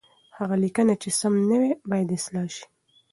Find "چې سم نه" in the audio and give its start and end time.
1.01-1.57